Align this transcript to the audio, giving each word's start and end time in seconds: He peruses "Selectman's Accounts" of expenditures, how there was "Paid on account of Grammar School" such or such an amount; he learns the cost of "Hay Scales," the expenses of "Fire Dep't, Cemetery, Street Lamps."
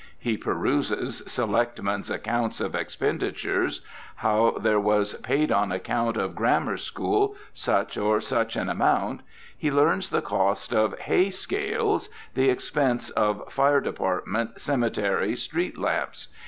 He 0.17 0.35
peruses 0.35 1.21
"Selectman's 1.31 2.09
Accounts" 2.09 2.59
of 2.59 2.73
expenditures, 2.73 3.81
how 4.15 4.57
there 4.59 4.79
was 4.79 5.13
"Paid 5.21 5.51
on 5.51 5.71
account 5.71 6.17
of 6.17 6.33
Grammar 6.33 6.77
School" 6.77 7.35
such 7.53 7.99
or 7.99 8.19
such 8.19 8.55
an 8.55 8.67
amount; 8.67 9.21
he 9.55 9.69
learns 9.69 10.09
the 10.09 10.23
cost 10.23 10.73
of 10.73 10.97
"Hay 11.01 11.29
Scales," 11.29 12.09
the 12.33 12.49
expenses 12.49 13.11
of 13.11 13.43
"Fire 13.53 13.79
Dep't, 13.79 14.59
Cemetery, 14.59 15.35
Street 15.35 15.77
Lamps." 15.77 16.29